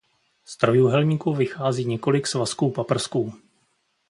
[0.45, 3.33] Z trojúhelníku vychází několik svazků paprsků.